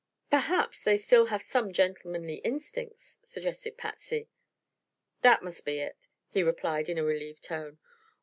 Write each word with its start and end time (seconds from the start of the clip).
"Perhaps 0.31 0.81
they 0.81 0.97
still 0.97 1.27
have 1.27 1.43
some 1.43 1.71
gentlemanly 1.71 2.37
instincts," 2.37 3.19
suggested 3.23 3.77
Patsy. 3.77 4.29
"That 5.21 5.43
must 5.43 5.63
be 5.63 5.77
it," 5.79 6.07
he 6.27 6.41
replied 6.41 6.89
in 6.89 6.97
a 6.97 7.03
relieved 7.03 7.43
tone. 7.43 7.77